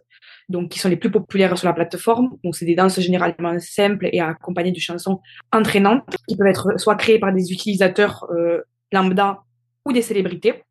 donc 0.48 0.70
qui 0.70 0.78
sont 0.78 0.88
les 0.88 0.96
plus 0.96 1.10
populaires 1.10 1.56
sur 1.56 1.68
la 1.68 1.72
plateforme. 1.72 2.36
Donc 2.44 2.56
c'est 2.56 2.66
des 2.66 2.74
danses 2.74 3.00
généralement 3.00 3.58
simples 3.60 4.08
et 4.12 4.20
accompagnées 4.20 4.72
de 4.72 4.80
chansons 4.80 5.20
entraînantes 5.52 6.04
qui 6.28 6.36
peuvent 6.36 6.48
être 6.48 6.78
soit 6.78 6.96
créées 6.96 7.18
par 7.18 7.32
des 7.32 7.52
utilisateurs 7.52 8.26
euh, 8.30 8.60
lambda 8.92 9.42
ou 9.86 9.92
des 9.92 10.02
célébrités. 10.02 10.64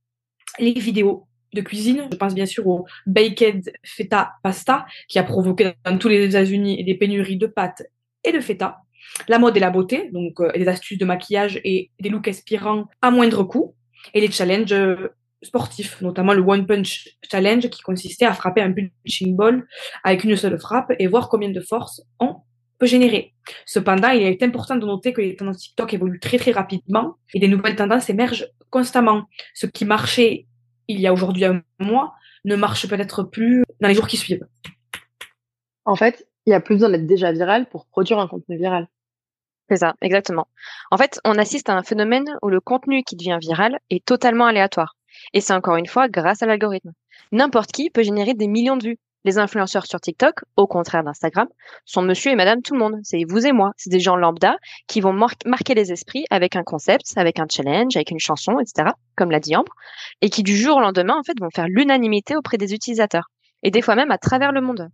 Les 0.59 0.73
vidéos 0.73 1.27
de 1.53 1.61
cuisine, 1.61 2.07
je 2.11 2.17
pense 2.17 2.35
bien 2.35 2.45
sûr 2.45 2.67
au 2.67 2.85
baked 3.05 3.73
feta 3.83 4.33
pasta 4.43 4.85
qui 5.07 5.19
a 5.19 5.23
provoqué 5.23 5.73
dans 5.85 5.97
tous 5.97 6.07
les 6.07 6.25
États-Unis 6.25 6.83
des 6.83 6.95
pénuries 6.95 7.37
de 7.37 7.47
pâtes 7.47 7.83
et 8.23 8.31
de 8.31 8.39
feta 8.39 8.81
la 9.27 9.39
mode 9.39 9.57
et 9.57 9.59
la 9.59 9.69
beauté, 9.69 10.09
donc 10.11 10.39
euh, 10.39 10.51
des 10.53 10.67
astuces 10.67 10.97
de 10.97 11.05
maquillage 11.05 11.59
et 11.63 11.91
des 11.99 12.09
looks 12.09 12.27
inspirants 12.27 12.85
à 13.01 13.11
moindre 13.11 13.43
coût, 13.43 13.75
et 14.13 14.21
les 14.21 14.31
challenges 14.31 14.73
euh, 14.73 15.09
sportifs, 15.43 16.01
notamment 16.01 16.33
le 16.33 16.41
One 16.41 16.65
Punch 16.65 17.09
Challenge 17.29 17.69
qui 17.69 17.81
consistait 17.81 18.25
à 18.25 18.33
frapper 18.33 18.61
un 18.61 18.71
punching 18.71 19.35
ball 19.35 19.67
avec 20.03 20.23
une 20.23 20.35
seule 20.35 20.59
frappe 20.59 20.93
et 20.99 21.07
voir 21.07 21.29
combien 21.29 21.49
de 21.49 21.61
force 21.61 22.01
on 22.19 22.35
peut 22.77 22.85
générer. 22.85 23.33
Cependant, 23.65 24.09
il 24.09 24.23
est 24.23 24.41
important 24.43 24.75
de 24.75 24.85
noter 24.85 25.13
que 25.13 25.21
les 25.21 25.35
tendances 25.35 25.57
TikTok 25.57 25.93
évoluent 25.93 26.19
très 26.19 26.37
très 26.37 26.51
rapidement 26.51 27.15
et 27.33 27.39
des 27.39 27.47
nouvelles 27.47 27.75
tendances 27.75 28.09
émergent 28.09 28.47
constamment. 28.69 29.23
Ce 29.53 29.65
qui 29.65 29.85
marchait 29.85 30.45
il 30.87 30.99
y 30.99 31.07
a 31.07 31.13
aujourd'hui 31.13 31.45
un 31.45 31.61
mois 31.79 32.13
ne 32.43 32.55
marche 32.55 32.87
peut-être 32.87 33.23
plus 33.23 33.63
dans 33.79 33.87
les 33.87 33.93
jours 33.93 34.07
qui 34.07 34.17
suivent. 34.17 34.47
En 35.85 35.95
fait, 35.95 36.27
il 36.45 36.49
n'y 36.49 36.55
a 36.55 36.59
plus 36.59 36.75
besoin 36.75 36.89
d'être 36.89 37.05
déjà 37.05 37.31
viral 37.31 37.69
pour 37.69 37.85
produire 37.85 38.19
un 38.19 38.27
contenu 38.27 38.57
viral. 38.57 38.87
C'est 39.71 39.77
ça, 39.77 39.93
exactement. 40.01 40.49
En 40.91 40.97
fait, 40.97 41.21
on 41.23 41.37
assiste 41.37 41.69
à 41.69 41.77
un 41.77 41.81
phénomène 41.81 42.25
où 42.41 42.49
le 42.49 42.59
contenu 42.59 43.03
qui 43.03 43.15
devient 43.15 43.37
viral 43.39 43.79
est 43.89 44.03
totalement 44.03 44.45
aléatoire. 44.45 44.97
Et 45.33 45.39
c'est 45.39 45.53
encore 45.53 45.77
une 45.77 45.87
fois 45.87 46.09
grâce 46.09 46.43
à 46.43 46.45
l'algorithme. 46.45 46.91
N'importe 47.31 47.71
qui 47.71 47.89
peut 47.89 48.03
générer 48.03 48.33
des 48.33 48.49
millions 48.49 48.75
de 48.75 48.83
vues. 48.83 48.99
Les 49.23 49.37
influenceurs 49.37 49.85
sur 49.85 50.01
TikTok, 50.01 50.41
au 50.57 50.67
contraire 50.67 51.05
d'Instagram, 51.05 51.47
sont 51.85 52.01
monsieur 52.01 52.33
et 52.33 52.35
madame 52.35 52.61
tout 52.61 52.73
le 52.73 52.81
monde. 52.81 52.99
C'est 53.03 53.23
vous 53.25 53.47
et 53.47 53.53
moi. 53.53 53.71
C'est 53.77 53.89
des 53.89 54.01
gens 54.01 54.17
lambda 54.17 54.57
qui 54.87 54.99
vont 54.99 55.13
marquer 55.13 55.73
les 55.73 55.93
esprits 55.93 56.25
avec 56.29 56.57
un 56.57 56.63
concept, 56.63 57.05
avec 57.15 57.39
un 57.39 57.45
challenge, 57.49 57.95
avec 57.95 58.11
une 58.11 58.19
chanson, 58.19 58.59
etc., 58.59 58.89
comme 59.15 59.31
l'a 59.31 59.39
dit 59.39 59.55
Ambre, 59.55 59.73
et 60.19 60.29
qui 60.29 60.43
du 60.43 60.57
jour 60.57 60.75
au 60.75 60.81
lendemain, 60.81 61.15
en 61.17 61.23
fait, 61.23 61.39
vont 61.39 61.49
faire 61.49 61.69
l'unanimité 61.69 62.35
auprès 62.35 62.57
des 62.57 62.73
utilisateurs 62.73 63.29
et 63.63 63.71
des 63.71 63.81
fois 63.81 63.95
même 63.95 64.11
à 64.11 64.17
travers 64.17 64.51
le 64.51 64.61
monde. 64.61 64.89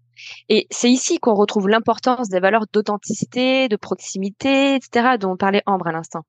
Et 0.50 0.67
c'est 0.69 0.89
ici 0.89 1.19
qu'on 1.19 1.36
retrouve 1.36 1.69
l'importance 1.69 2.29
des 2.29 2.39
valeurs 2.39 2.65
d'authenticité, 2.71 3.67
de 3.67 3.75
proximité, 3.75 4.75
etc., 4.75 5.17
dont 5.19 5.38
parlait 5.38 5.63
Ambre 5.65 5.88
à 5.88 5.91
l'instant. 5.91 6.24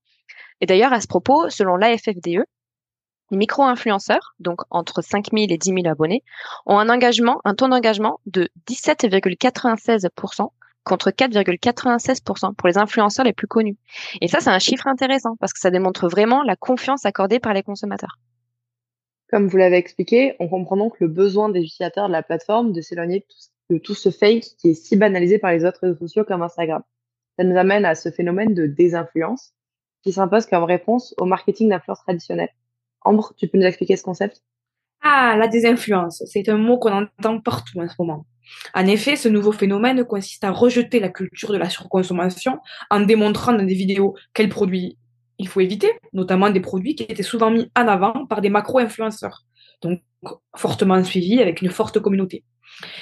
Et 0.61 0.65
d'ailleurs, 0.65 0.93
à 0.93 1.01
ce 1.01 1.07
propos, 1.07 1.49
selon 1.49 1.75
l'AFFDE, 1.75 2.43
Les 3.31 3.37
micro-influenceurs, 3.37 4.33
donc 4.39 4.61
entre 4.71 5.01
5 5.03 5.27
000 5.31 5.45
et 5.49 5.57
10 5.57 5.69
000 5.69 5.87
abonnés, 5.87 6.23
ont 6.65 6.79
un 6.79 6.89
engagement, 6.89 7.41
un 7.45 7.53
taux 7.53 7.67
d'engagement 7.67 8.19
de 8.25 8.49
17,96% 8.67 10.49
contre 10.83 11.11
4,96% 11.11 12.55
pour 12.55 12.67
les 12.67 12.77
influenceurs 12.77 13.25
les 13.25 13.33
plus 13.33 13.47
connus. 13.47 13.77
Et 14.21 14.27
ça, 14.27 14.39
c'est 14.39 14.49
un 14.49 14.59
chiffre 14.59 14.87
intéressant 14.87 15.35
parce 15.39 15.53
que 15.53 15.59
ça 15.59 15.69
démontre 15.69 16.07
vraiment 16.07 16.41
la 16.41 16.55
confiance 16.55 17.05
accordée 17.05 17.39
par 17.39 17.53
les 17.53 17.61
consommateurs. 17.61 18.17
Comme 19.31 19.47
vous 19.47 19.57
l'avez 19.57 19.77
expliqué, 19.77 20.35
on 20.39 20.47
comprend 20.47 20.75
donc 20.77 20.99
le 20.99 21.07
besoin 21.07 21.49
des 21.49 21.61
utilisateurs 21.61 22.07
de 22.07 22.13
la 22.13 22.23
plateforme 22.23 22.73
de 22.73 22.81
s'éloigner 22.81 23.25
de 23.69 23.77
tout 23.77 23.93
ce 23.93 24.09
fake 24.09 24.55
qui 24.57 24.69
est 24.69 24.73
si 24.73 24.97
banalisé 24.97 25.37
par 25.37 25.51
les 25.51 25.65
autres 25.65 25.79
réseaux 25.81 25.99
sociaux 25.99 26.23
comme 26.23 26.41
Instagram. 26.41 26.81
Ça 27.37 27.43
nous 27.43 27.55
amène 27.57 27.85
à 27.85 27.93
ce 27.93 28.09
phénomène 28.09 28.53
de 28.53 28.65
désinfluence 28.65 29.53
qui 30.03 30.13
s'impose 30.13 30.47
comme 30.47 30.63
réponse 30.63 31.13
au 31.17 31.25
marketing 31.25 31.69
d'influence 31.69 31.99
traditionnel. 31.99 32.49
Ambre, 33.01 33.33
tu 33.37 33.47
peux 33.47 33.57
nous 33.57 33.65
expliquer 33.65 33.97
ce 33.97 34.03
concept? 34.03 34.41
Ah, 35.01 35.35
la 35.37 35.47
désinfluence, 35.47 36.23
c'est 36.25 36.49
un 36.49 36.57
mot 36.57 36.77
qu'on 36.77 36.91
entend 36.91 37.39
partout 37.39 37.79
en 37.79 37.87
ce 37.87 37.95
moment. 37.99 38.25
En 38.73 38.87
effet, 38.87 39.15
ce 39.15 39.29
nouveau 39.29 39.51
phénomène 39.51 40.03
consiste 40.05 40.43
à 40.43 40.51
rejeter 40.51 40.99
la 40.99 41.09
culture 41.09 41.53
de 41.53 41.57
la 41.57 41.69
surconsommation 41.69 42.59
en 42.89 43.01
démontrant 43.01 43.53
dans 43.53 43.63
des 43.63 43.75
vidéos 43.75 44.15
quels 44.33 44.49
produits 44.49 44.97
il 45.39 45.47
faut 45.47 45.61
éviter, 45.61 45.91
notamment 46.13 46.49
des 46.49 46.59
produits 46.59 46.95
qui 46.95 47.03
étaient 47.03 47.23
souvent 47.23 47.49
mis 47.49 47.71
en 47.75 47.87
avant 47.87 48.25
par 48.27 48.41
des 48.41 48.49
macro-influenceurs, 48.49 49.45
donc 49.81 50.01
fortement 50.55 51.03
suivis 51.03 51.41
avec 51.41 51.61
une 51.61 51.69
forte 51.69 51.99
communauté. 51.99 52.43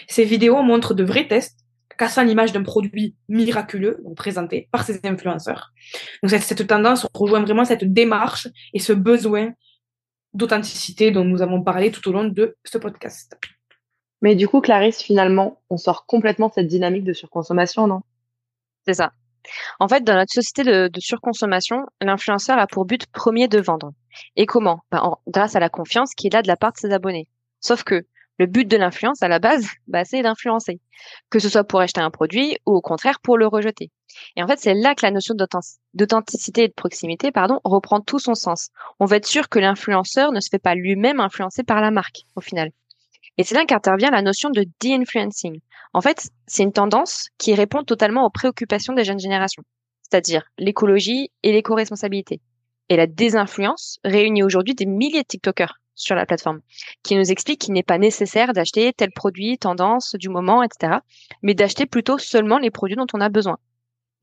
Ces 0.08 0.24
vidéos 0.24 0.62
montrent 0.62 0.94
de 0.94 1.04
vrais 1.04 1.28
tests 1.28 1.60
cassant 1.98 2.24
l'image 2.24 2.52
d'un 2.52 2.62
produit 2.62 3.16
miraculeux 3.28 4.00
donc 4.04 4.16
présenté 4.16 4.70
par 4.72 4.84
ces 4.84 5.00
influenceurs. 5.04 5.72
Donc 6.22 6.30
cette, 6.30 6.44
cette 6.44 6.68
tendance 6.68 7.08
rejoint 7.14 7.42
vraiment 7.42 7.66
cette 7.66 7.92
démarche 7.92 8.48
et 8.74 8.80
ce 8.80 8.94
besoin 8.94 9.52
d'authenticité 10.34 11.10
dont 11.10 11.26
nous 11.26 11.42
avons 11.42 11.64
parlé 11.64 11.92
tout 11.92 12.08
au 12.08 12.12
long 12.12 12.26
de 12.26 12.56
ce 12.64 12.78
podcast. 12.78 13.36
Mais 14.22 14.36
du 14.36 14.48
coup, 14.48 14.62
Clarisse, 14.62 15.02
finalement, 15.02 15.62
on 15.70 15.78
sort 15.78 16.06
complètement 16.06 16.50
de 16.50 16.54
cette 16.54 16.68
dynamique 16.68 17.04
de 17.04 17.14
surconsommation, 17.14 17.88
non? 17.88 18.02
C'est 18.86 18.96
ça. 18.96 19.12
En 19.80 19.88
fait, 19.88 20.04
dans 20.04 20.16
notre 20.16 20.34
société 20.34 20.64
de, 20.64 21.00
surconsommation, 21.00 21.86
l'influenceur 22.02 22.58
a 22.58 22.68
pour 22.68 22.86
but 22.86 23.06
premier 23.08 23.48
de 23.48 23.60
vendre. 23.60 23.92
Et 24.36 24.46
comment? 24.46 24.82
Ben, 24.92 25.00
en, 25.00 25.20
Grâce 25.28 25.56
à 25.56 25.60
la 25.60 25.70
confiance 25.70 26.14
qu'il 26.14 26.36
a 26.36 26.42
de 26.42 26.48
la 26.48 26.58
part 26.58 26.74
de 26.74 26.78
ses 26.78 26.92
abonnés. 26.92 27.28
Sauf 27.62 27.84
que 27.84 28.06
le 28.40 28.46
but 28.46 28.68
de 28.68 28.78
l'influence, 28.78 29.24
à 29.24 29.28
la 29.28 29.40
base, 29.40 29.68
bah, 29.88 30.06
c'est 30.06 30.22
d'influencer. 30.22 30.80
Que 31.30 31.40
ce 31.40 31.50
soit 31.50 31.64
pour 31.64 31.80
acheter 31.80 32.02
un 32.02 32.12
produit 32.12 32.58
ou 32.66 32.76
au 32.76 32.82
contraire 32.82 33.20
pour 33.22 33.38
le 33.38 33.48
rejeter. 33.48 33.92
Et 34.36 34.44
en 34.44 34.48
fait, 34.48 34.60
c'est 34.60 34.74
là 34.74 34.96
que 34.96 35.06
la 35.06 35.12
notion 35.12 35.36
d'authenticité 35.94 36.64
et 36.64 36.68
de 36.68 36.74
proximité, 36.74 37.32
pardon, 37.32 37.60
reprend 37.64 38.02
tout 38.02 38.20
son 38.20 38.36
sens. 38.36 38.70
On 39.00 39.06
va 39.06 39.18
être 39.18 39.28
sûr 39.28 39.50
que 39.50 39.60
l'influenceur 39.60 40.32
ne 40.32 40.40
se 40.40 40.50
fait 40.50 40.60
pas 40.60 40.76
lui-même 40.76 41.20
influencer 41.20 41.64
par 41.64 41.82
la 41.82 41.92
marque, 41.92 42.22
au 42.36 42.42
final. 42.42 42.72
Et 43.38 43.44
c'est 43.44 43.56
là 43.56 43.66
qu'intervient 43.66 44.10
la 44.10 44.22
notion 44.24 44.50
de 44.50 44.66
de-influencing. 44.82 45.60
En 45.94 46.02
fait, 46.02 46.30
c'est 46.48 46.64
une 46.64 46.74
tendance 46.74 47.30
qui 47.38 47.54
répond 47.56 47.84
totalement 47.84 48.26
aux 48.26 48.30
préoccupations 48.30 48.94
des 48.94 49.04
jeunes 49.04 49.20
générations, 49.20 49.64
c'est-à-dire 50.02 50.44
l'écologie 50.58 51.32
et 51.44 51.52
l'éco-responsabilité. 51.52 52.42
Et 52.90 52.98
la 52.98 53.08
désinfluence 53.08 54.00
réunit 54.04 54.44
aujourd'hui 54.44 54.76
des 54.76 54.86
milliers 54.86 55.22
de 55.22 55.28
TikTokers 55.28 55.80
sur 55.96 56.16
la 56.16 56.26
plateforme, 56.26 56.62
qui 57.04 57.16
nous 57.16 57.32
explique 57.32 57.60
qu'il 57.60 57.74
n'est 57.74 57.84
pas 57.84 57.98
nécessaire 57.98 58.54
d'acheter 58.54 58.94
tel 58.94 59.12
produit, 59.12 59.58
tendance 59.58 60.16
du 60.16 60.30
moment, 60.30 60.64
etc., 60.64 61.00
mais 61.42 61.56
d'acheter 61.56 61.86
plutôt 61.86 62.18
seulement 62.18 62.60
les 62.60 62.72
produits 62.72 62.96
dont 62.96 63.08
on 63.14 63.22
a 63.22 63.30
besoin. 63.30 63.58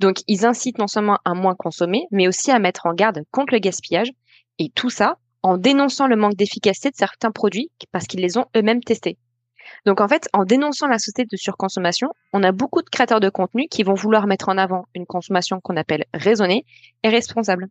Donc, 0.00 0.18
ils 0.28 0.46
incitent 0.46 0.78
non 0.78 0.86
seulement 0.86 1.18
à 1.24 1.34
moins 1.34 1.54
consommer, 1.54 2.06
mais 2.10 2.28
aussi 2.28 2.50
à 2.50 2.58
mettre 2.58 2.86
en 2.86 2.94
garde 2.94 3.22
contre 3.30 3.54
le 3.54 3.58
gaspillage, 3.58 4.10
et 4.58 4.70
tout 4.70 4.90
ça 4.90 5.18
en 5.42 5.58
dénonçant 5.58 6.06
le 6.06 6.16
manque 6.16 6.36
d'efficacité 6.36 6.90
de 6.90 6.96
certains 6.96 7.30
produits 7.30 7.70
parce 7.92 8.06
qu'ils 8.06 8.20
les 8.20 8.38
ont 8.38 8.46
eux-mêmes 8.56 8.82
testés. 8.82 9.18
Donc 9.86 10.00
en 10.00 10.08
fait, 10.08 10.28
en 10.32 10.44
dénonçant 10.44 10.86
la 10.86 10.98
société 10.98 11.24
de 11.24 11.36
surconsommation, 11.36 12.08
on 12.32 12.42
a 12.42 12.52
beaucoup 12.52 12.82
de 12.82 12.88
créateurs 12.88 13.20
de 13.20 13.28
contenu 13.28 13.66
qui 13.68 13.82
vont 13.82 13.94
vouloir 13.94 14.26
mettre 14.26 14.48
en 14.48 14.58
avant 14.58 14.86
une 14.94 15.06
consommation 15.06 15.60
qu'on 15.60 15.76
appelle 15.76 16.04
raisonnée 16.14 16.64
et 17.02 17.08
responsable. 17.08 17.68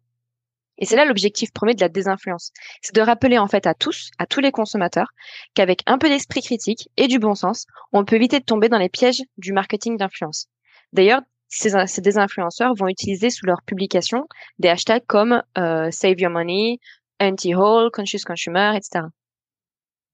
Et 0.77 0.85
c'est 0.85 0.95
là 0.95 1.05
l'objectif 1.05 1.51
premier 1.53 1.75
de 1.75 1.81
la 1.81 1.89
désinfluence. 1.89 2.51
C'est 2.81 2.95
de 2.95 3.01
rappeler 3.01 3.37
en 3.37 3.47
fait 3.47 3.67
à 3.67 3.73
tous, 3.73 4.09
à 4.17 4.25
tous 4.25 4.39
les 4.39 4.51
consommateurs, 4.51 5.09
qu'avec 5.53 5.81
un 5.85 5.97
peu 5.97 6.09
d'esprit 6.09 6.41
critique 6.41 6.89
et 6.97 7.07
du 7.07 7.19
bon 7.19 7.35
sens, 7.35 7.67
on 7.91 8.05
peut 8.05 8.15
éviter 8.15 8.39
de 8.39 8.45
tomber 8.45 8.69
dans 8.69 8.79
les 8.79 8.89
pièges 8.89 9.21
du 9.37 9.53
marketing 9.53 9.97
d'influence. 9.97 10.47
D'ailleurs, 10.91 11.21
ces, 11.47 11.71
ces 11.85 12.01
désinfluenceurs 12.01 12.73
vont 12.75 12.87
utiliser 12.87 13.29
sous 13.29 13.45
leur 13.45 13.61
publication 13.61 14.27
des 14.57 14.69
hashtags 14.69 15.05
comme 15.05 15.43
euh, 15.57 15.91
Save 15.91 16.19
Your 16.19 16.31
Money, 16.31 16.79
Anti-Haul, 17.19 17.91
Conscious 17.91 18.23
Consumer, 18.25 18.73
etc. 18.75 19.05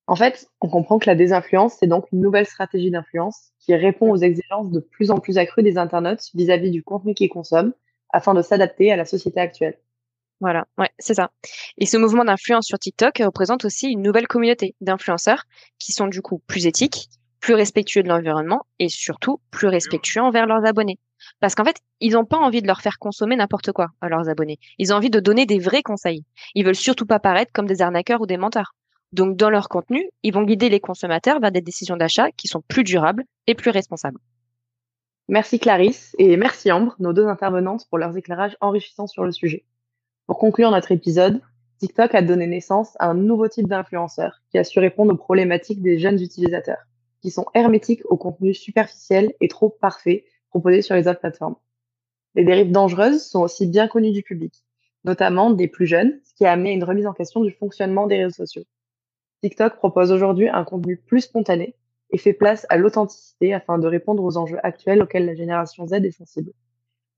En 0.10 0.16
fait, 0.16 0.48
on 0.60 0.70
comprend 0.70 0.98
que 0.98 1.08
la 1.08 1.14
désinfluence, 1.14 1.76
c'est 1.80 1.86
donc 1.86 2.08
une 2.12 2.20
nouvelle 2.20 2.48
stratégie 2.48 2.90
d'influence 2.90 3.52
qui 3.60 3.76
répond 3.76 4.10
aux 4.10 4.18
exigences 4.18 4.72
de 4.72 4.80
plus 4.80 5.12
en 5.12 5.20
plus 5.20 5.38
accrues 5.38 5.62
des 5.62 5.78
internautes 5.78 6.32
vis-à-vis 6.34 6.72
du 6.72 6.82
contenu 6.82 7.14
qu'ils 7.14 7.30
consomment 7.30 7.74
afin 8.12 8.34
de 8.34 8.42
s'adapter 8.42 8.92
à 8.92 8.96
la 8.96 9.06
société 9.06 9.40
actuelle. 9.40 9.78
Voilà, 10.40 10.66
ouais, 10.80 10.90
c'est 10.98 11.14
ça. 11.14 11.30
Et 11.78 11.86
ce 11.86 11.98
mouvement 11.98 12.26
d'influence 12.26 12.66
sur 12.66 12.80
TikTok 12.80 13.20
représente 13.24 13.66
aussi 13.66 13.92
une 13.92 14.02
nouvelle 14.02 14.26
communauté 14.26 14.74
d'influenceurs 14.82 15.44
qui 15.78 15.92
sont 15.92 16.08
du 16.08 16.24
coup 16.24 16.42
plus 16.48 16.66
éthiques, 16.66 17.10
plus 17.40 17.54
respectueux 17.54 18.02
de 18.02 18.10
l'environnement 18.10 18.66
et 18.80 18.90
surtout 18.90 19.40
plus 19.52 19.68
respectueux 19.68 20.22
envers 20.22 20.48
leurs 20.48 20.66
abonnés. 20.66 20.98
Parce 21.40 21.54
qu'en 21.54 21.66
fait, 21.66 21.78
ils 22.00 22.14
n'ont 22.14 22.26
pas 22.26 22.38
envie 22.38 22.64
de 22.64 22.68
leur 22.68 22.82
faire 22.82 22.98
consommer 22.98 23.36
n'importe 23.36 23.74
quoi 23.74 23.90
à 24.02 24.10
leurs 24.10 24.28
abonnés. 24.28 24.58
Ils 24.80 24.92
ont 24.92 24.96
envie 24.96 25.12
de 25.12 25.20
donner 25.20 25.46
des 25.46 25.60
vrais 25.60 25.84
conseils. 25.84 26.26
Ils 26.56 26.66
veulent 26.66 26.74
surtout 26.74 27.06
pas 27.06 27.20
paraître 27.20 27.52
comme 27.54 27.68
des 27.68 27.84
arnaqueurs 27.84 28.22
ou 28.22 28.26
des 28.26 28.38
menteurs. 28.38 28.74
Donc, 29.12 29.38
dans 29.38 29.50
leur 29.50 29.70
contenu, 29.70 30.08
ils 30.24 30.34
vont 30.34 30.44
guider 30.44 30.70
les 30.70 30.80
consommateurs 30.80 31.40
vers 31.40 31.52
des 31.52 31.62
décisions 31.62 31.98
d'achat 31.98 32.32
qui 32.32 32.48
sont 32.48 32.62
plus 32.68 32.84
durables 32.84 33.24
et 33.48 33.56
plus 33.56 33.72
responsables. 33.72 34.20
Merci 35.28 35.60
Clarisse 35.60 36.16
et 36.18 36.38
merci 36.38 36.72
Ambre, 36.72 36.96
nos 37.00 37.14
deux 37.14 37.28
intervenantes, 37.28 37.86
pour 37.90 37.98
leurs 37.98 38.18
éclairages 38.18 38.58
enrichissants 38.62 39.08
sur 39.08 39.24
le 39.24 39.32
sujet. 39.32 39.64
Pour 40.26 40.38
conclure 40.38 40.72
notre 40.72 40.92
épisode, 40.92 41.42
TikTok 41.80 42.14
a 42.14 42.22
donné 42.22 42.46
naissance 42.46 42.96
à 43.00 43.08
un 43.10 43.14
nouveau 43.14 43.48
type 43.48 43.68
d'influenceur 43.68 44.42
qui 44.52 44.58
a 44.58 44.64
su 44.64 44.80
répondre 44.80 45.14
aux 45.14 45.18
problématiques 45.18 45.82
des 45.82 45.98
jeunes 45.98 46.22
utilisateurs, 46.22 46.86
qui 47.22 47.32
sont 47.32 47.46
hermétiques 47.54 48.02
au 48.06 48.18
contenu 48.18 48.54
superficiel 48.54 49.34
et 49.40 49.48
trop 49.48 49.70
parfait 49.70 50.26
proposé 50.50 50.82
sur 50.82 50.96
les 50.96 51.08
autres 51.08 51.20
plateformes. 51.20 51.56
Les 52.36 52.44
dérives 52.44 52.72
dangereuses 52.72 53.24
sont 53.24 53.42
aussi 53.42 53.66
bien 53.66 53.88
connues 53.88 54.12
du 54.12 54.24
public, 54.24 54.64
notamment 55.04 55.52
des 55.52 55.68
plus 55.68 55.88
jeunes, 55.88 56.20
ce 56.24 56.34
qui 56.34 56.46
a 56.46 56.52
amené 56.52 56.72
à 56.72 56.74
une 56.74 56.84
remise 56.84 57.08
en 57.08 57.14
question 57.14 57.42
du 57.42 57.52
fonctionnement 57.52 58.08
des 58.08 58.18
réseaux 58.18 58.46
sociaux. 58.46 58.64
TikTok 59.42 59.76
propose 59.76 60.12
aujourd'hui 60.12 60.50
un 60.50 60.64
contenu 60.64 60.98
plus 60.98 61.22
spontané 61.22 61.76
et 62.12 62.18
fait 62.18 62.34
place 62.34 62.66
à 62.70 62.78
l'authenticité 62.78 63.54
afin 63.54 63.78
de 63.78 63.88
répondre 63.88 64.24
aux 64.24 64.38
enjeux 64.38 64.60
actuels 64.64 65.02
auxquels 65.02 65.26
la 65.26 65.36
génération 65.36 65.88
Z 65.88 65.94
est 65.94 66.12
sensible. 66.12 66.52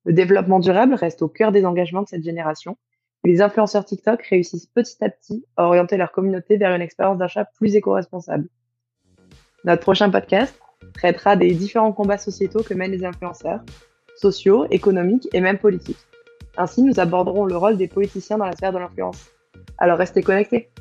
Le 0.05 0.13
développement 0.13 0.59
durable 0.59 0.93
reste 0.95 1.21
au 1.21 1.27
cœur 1.27 1.51
des 1.51 1.65
engagements 1.65 2.01
de 2.01 2.07
cette 2.07 2.23
génération 2.23 2.77
les 3.23 3.41
influenceurs 3.41 3.85
TikTok 3.85 4.23
réussissent 4.23 4.65
petit 4.65 5.03
à 5.03 5.09
petit 5.09 5.45
à 5.55 5.65
orienter 5.65 5.95
leur 5.97 6.11
communauté 6.11 6.57
vers 6.57 6.73
une 6.73 6.81
expérience 6.81 7.19
d'achat 7.19 7.45
plus 7.45 7.75
éco-responsable. 7.75 8.47
Notre 9.63 9.83
prochain 9.83 10.09
podcast 10.09 10.59
traitera 10.93 11.35
des 11.35 11.53
différents 11.53 11.93
combats 11.93 12.17
sociétaux 12.17 12.63
que 12.63 12.73
mènent 12.73 12.91
les 12.91 13.05
influenceurs, 13.05 13.61
sociaux, 14.15 14.65
économiques 14.71 15.27
et 15.33 15.41
même 15.41 15.59
politiques. 15.59 15.99
Ainsi, 16.57 16.81
nous 16.81 16.99
aborderons 16.99 17.45
le 17.45 17.55
rôle 17.55 17.77
des 17.77 17.87
politiciens 17.87 18.39
dans 18.39 18.45
la 18.45 18.53
sphère 18.53 18.73
de 18.73 18.79
l'influence. 18.79 19.29
Alors 19.77 19.99
restez 19.99 20.23
connectés. 20.23 20.71